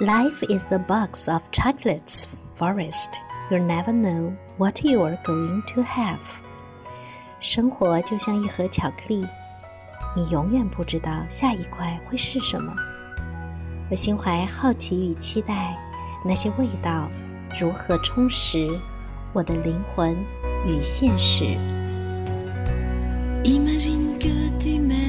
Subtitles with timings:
[0.00, 3.20] Life is a box of chocolates, Forest.
[3.50, 6.40] You never know what you are going to have.
[7.40, 9.26] 生活就像一盒巧克力，
[10.16, 12.74] 你永远不知道下一块会是什么。
[13.90, 15.76] 我心怀好奇与期待，
[16.24, 17.06] 那些味道
[17.60, 18.66] 如何充实
[19.34, 20.16] 我的灵魂
[20.66, 21.44] 与现实
[23.44, 25.02] imagine good to me。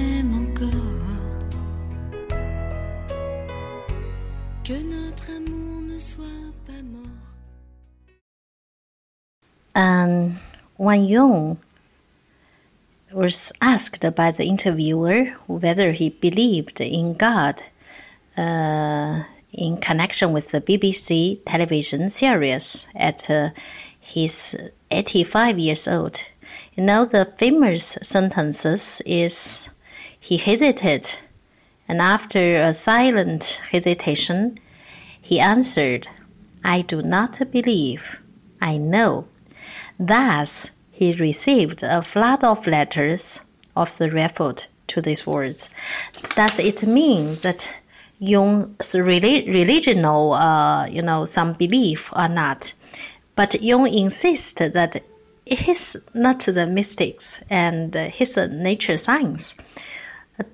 [9.76, 10.40] Um,
[10.78, 11.60] Wan Jung
[13.12, 17.64] was asked by the interviewer whether he believed in God
[18.38, 23.50] uh, in connection with the BBC television series at uh,
[24.00, 24.56] his
[24.92, 26.22] 85 years old.
[26.76, 29.70] You know, the famous sentences is
[30.20, 31.12] he hesitated,
[31.88, 34.58] and after a silent hesitation,
[35.22, 36.08] he answered,
[36.64, 38.20] I do not believe.
[38.62, 39.28] I know.
[40.00, 43.40] Thus, he received a flood of letters
[43.76, 45.70] of the refute to these words.
[46.36, 47.70] Does it mean that
[48.20, 52.74] Jung's religional, uh, you know, some belief or not?
[53.36, 55.04] But Jung insists that
[55.46, 59.56] is not the mystics and his nature science.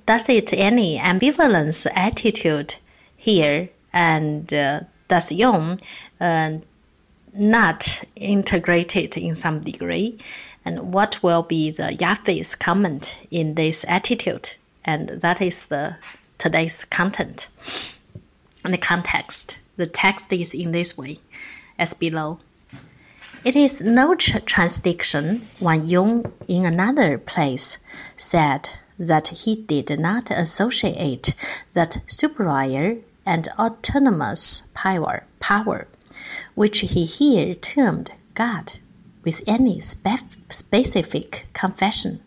[0.05, 2.75] Does it any ambivalence attitude
[3.15, 3.69] here?
[3.91, 5.79] And uh, does Jung
[6.21, 6.51] uh,
[7.33, 10.19] not integrated in some degree?
[10.65, 14.51] And what will be the Jaffé's comment in this attitude?
[14.85, 15.95] And that is the
[16.37, 17.47] today's content
[18.63, 19.57] and the context.
[19.77, 21.19] The text is in this way,
[21.77, 22.39] as below.
[23.45, 27.77] It is no contradiction when Jung, in another place,
[28.17, 31.33] said that he did not associate
[31.73, 35.87] that superior and autonomous power, power
[36.55, 38.79] which he here termed God,
[39.23, 42.21] with any spe- specific confession,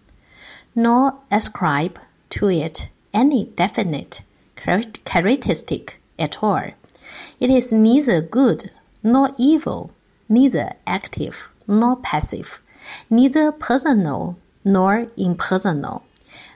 [0.74, 1.98] nor ascribe
[2.30, 4.22] to it any definite
[4.56, 6.70] characteristic at all.
[7.40, 8.70] It is neither good
[9.02, 9.90] nor evil
[10.32, 12.62] neither active nor passive,
[13.10, 16.02] neither personal nor impersonal.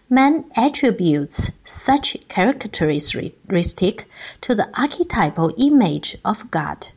[0.09, 4.09] Man attributes such characteristic
[4.41, 6.89] to the archetypal image of God.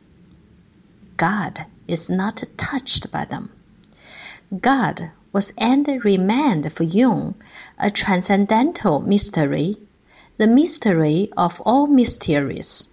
[1.20, 3.50] God is not touched by them.
[4.58, 7.34] God was and remained for Jung
[7.78, 9.76] a transcendental mystery,
[10.38, 12.88] the mystery of all mysteries.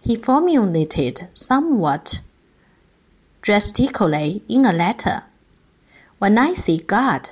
[0.00, 2.20] He formulated somewhat
[3.42, 5.22] drastically in a letter.
[6.18, 7.30] When I see God,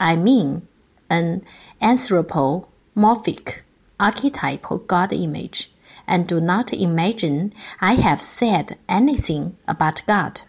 [0.00, 0.66] I mean
[1.08, 1.44] an
[1.80, 3.62] anthropomorphic
[4.00, 5.70] archetypal God image,
[6.08, 10.40] and do not imagine I have said anything about God.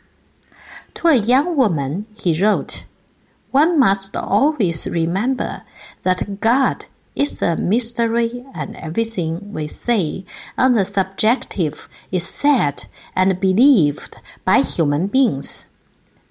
[0.95, 2.85] To a young woman, he wrote,
[3.51, 5.61] One must always remember
[6.03, 10.23] that God is a mystery and everything we say
[10.57, 15.65] on the subjective is said and believed by human beings.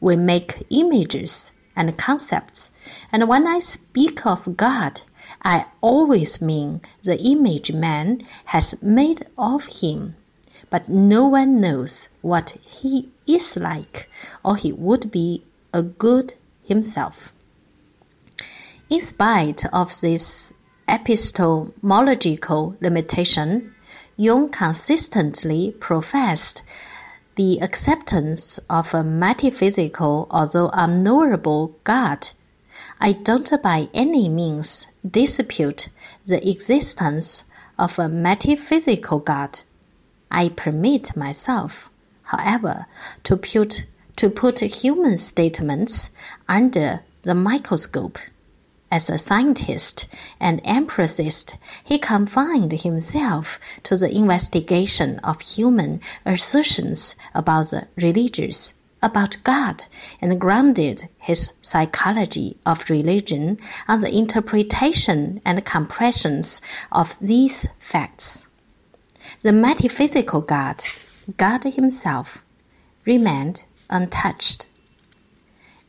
[0.00, 2.70] We make images and concepts,
[3.12, 5.02] and when I speak of God,
[5.42, 10.16] I always mean the image man has made of him.
[10.70, 14.10] But no one knows what he is like,
[14.44, 16.34] or he would be a good
[16.64, 17.32] himself.
[18.90, 20.54] In spite of this
[20.88, 23.74] epistemological limitation,
[24.16, 26.62] Jung consistently professed
[27.36, 32.30] the acceptance of a metaphysical, although unknowable, God.
[33.00, 35.88] I don't by any means dispute
[36.26, 37.44] the existence
[37.78, 39.60] of a metaphysical God.
[40.32, 41.90] I permit myself,
[42.24, 42.86] however,
[43.22, 43.84] to put,
[44.16, 46.10] to put human statements
[46.48, 48.18] under the microscope.
[48.90, 50.06] As a scientist
[50.40, 59.36] and empiricist, he confined himself to the investigation of human assertions about the religious, about
[59.44, 59.84] God,
[60.20, 66.60] and grounded his psychology of religion on the interpretation and compressions
[66.90, 68.46] of these facts.
[69.42, 70.82] The metaphysical God,
[71.36, 72.42] God himself,
[73.04, 74.66] remained untouched.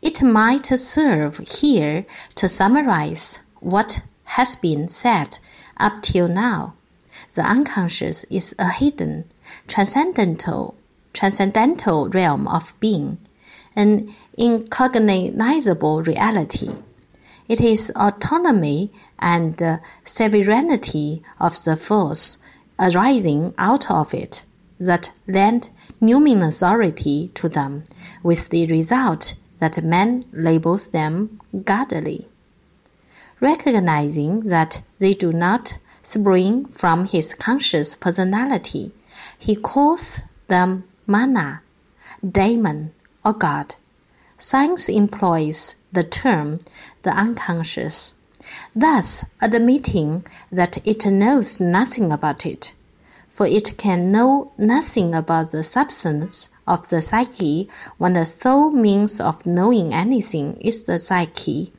[0.02, 5.38] It might serve here to summarize what has been said
[5.78, 6.76] up till now.
[7.34, 9.26] The unconscious is a hidden,
[9.68, 10.76] transcendental,
[11.14, 13.18] transcendental realm of being,
[13.76, 16.70] an incognizable reality.
[17.48, 22.38] It is autonomy and uh, sovereignty of the force
[22.80, 24.44] arising out of it
[24.80, 25.70] that lend
[26.42, 27.84] authority to them,
[28.24, 32.28] with the result that man labels them godly.
[33.42, 38.92] Recognizing that they do not spring from his conscious personality,
[39.38, 41.60] he calls them mana,
[42.24, 42.92] daemon,
[43.26, 43.74] or God.
[44.38, 46.60] Science employs the term
[47.02, 48.14] the unconscious,
[48.76, 52.74] thus admitting that it knows nothing about it,
[53.28, 57.68] for it can know nothing about the substance of the psyche
[57.98, 61.74] when the sole means of knowing anything is the psyche.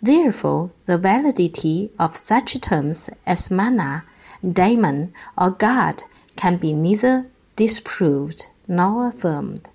[0.00, 4.04] Therefore, the validity of such terms as mana,
[4.40, 6.04] daemon, or God
[6.36, 7.26] can be neither
[7.56, 9.68] disproved nor affirmed.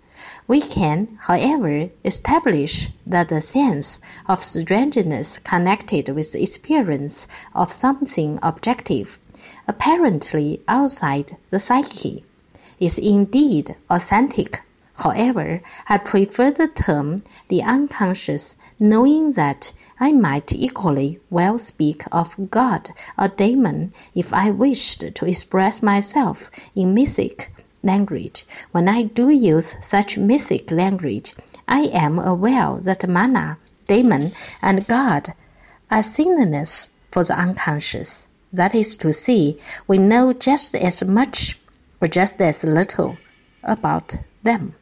[0.48, 8.40] We can, however, establish that the sense of strangeness connected with the experience of something
[8.42, 9.20] objective,
[9.68, 12.24] apparently outside the psyche,
[12.80, 14.62] is indeed authentic.
[14.96, 17.18] However, I prefer the term
[17.50, 24.50] the unconscious, knowing that I might equally well speak of God or demon if I
[24.52, 27.52] wished to express myself in mythic
[27.84, 28.46] language.
[28.72, 31.36] When I do use such mystic language,
[31.68, 33.58] I am aware that mana,
[33.88, 34.32] demon,
[34.62, 35.34] and God
[35.92, 38.28] are synonymous for the unconscious.
[38.52, 39.58] That is to say,
[39.88, 41.60] we know just as much
[42.02, 43.18] or just as little
[43.64, 44.76] about them.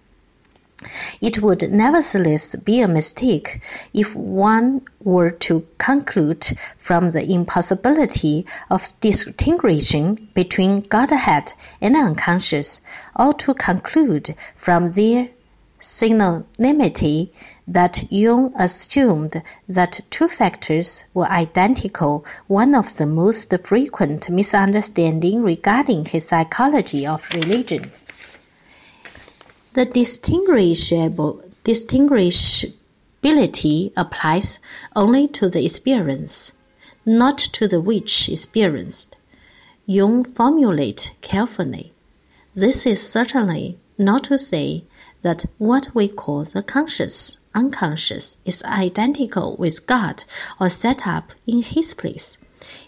[1.21, 3.61] It would nevertheless be a mistake
[3.93, 6.45] if one were to conclude
[6.77, 12.81] from the impossibility of distinguishing between Godhead and unconscious,
[13.17, 15.29] or to conclude from their
[15.79, 17.29] synonymity
[17.65, 26.03] that Jung assumed that two factors were identical, one of the most frequent misunderstandings regarding
[26.03, 27.93] his psychology of religion.
[29.75, 34.57] The distinguishable distinguishability applies
[34.95, 36.53] only to the experience,
[37.05, 39.17] not to the which experienced.
[39.85, 41.91] Jung formulate carefully.
[42.53, 44.85] This is certainly not to say
[45.23, 50.23] that what we call the conscious, unconscious is identical with God
[50.57, 52.37] or set up in His place.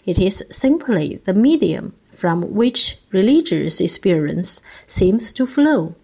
[0.06, 5.94] It is simply the medium from which religious experience seems to flow.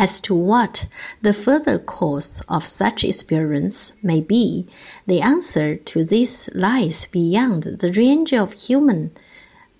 [0.00, 0.86] As to what
[1.22, 4.68] the further course of such experience may be,
[5.08, 9.10] the answer to this lies beyond the range of human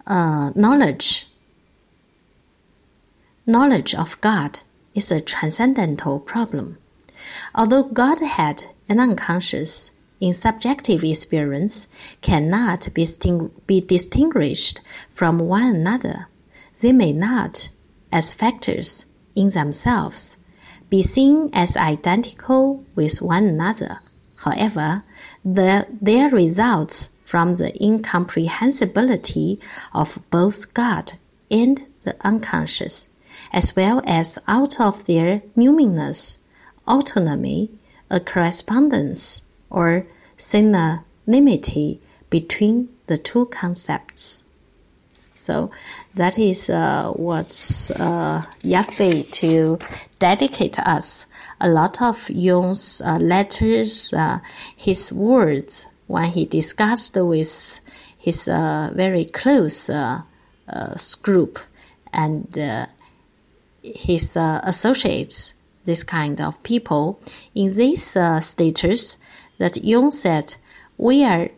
[0.09, 1.29] uh, knowledge.
[3.47, 4.59] Knowledge of God
[4.93, 6.79] is a transcendental problem.
[7.55, 11.87] Although Godhead and unconscious in subjective experience
[12.23, 13.07] cannot be,
[13.69, 14.81] be distinguished
[15.11, 16.27] from one another,
[16.81, 17.69] they may not,
[18.11, 19.05] as factors,
[19.39, 20.37] in themselves
[20.91, 24.01] be seen as identical with one another.
[24.37, 25.05] However,
[25.45, 29.61] the, their results from the incomprehensibility
[29.93, 31.13] of both God
[31.51, 33.11] and the unconscious,
[33.53, 36.39] as well as out of their numinous
[36.87, 37.71] autonomy,
[38.09, 40.07] a correspondence or
[40.39, 41.99] synonymity
[42.31, 44.45] between the two concepts.
[45.49, 45.71] So
[46.15, 49.79] that is uh, what's uh, Jaffé to
[50.19, 51.25] dedicate us.
[51.59, 54.41] A lot of Jung's uh, letters, uh,
[54.77, 57.81] his words when he discussed with
[58.19, 60.21] his uh, very close uh,
[61.23, 61.59] group
[62.13, 62.45] and
[63.83, 65.55] his associates,
[65.87, 67.19] this kind of people.
[67.55, 69.17] In this status,
[69.57, 70.57] that Jung said,
[70.99, 71.49] we are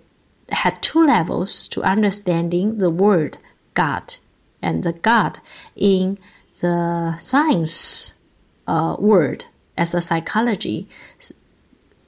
[0.50, 3.36] had two levels to understanding the word
[3.74, 4.14] God.
[4.62, 5.38] And the God
[5.74, 6.18] in
[6.60, 8.12] the science
[8.66, 9.44] uh, word
[9.76, 10.88] as a psychology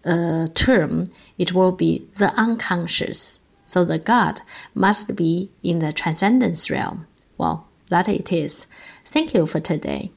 [0.04, 1.04] uh, term,
[1.38, 3.40] it will be the unconscious.
[3.64, 4.40] So the God
[4.75, 7.07] must be in the transcendence realm.
[7.38, 8.66] Well, that it is.
[9.07, 10.11] Thank you for today.